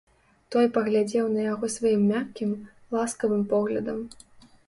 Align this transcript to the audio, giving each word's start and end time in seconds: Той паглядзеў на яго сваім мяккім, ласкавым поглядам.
Той 0.53 0.69
паглядзеў 0.77 1.27
на 1.33 1.41
яго 1.47 1.69
сваім 1.75 2.01
мяккім, 2.13 2.57
ласкавым 2.97 3.43
поглядам. 3.55 3.99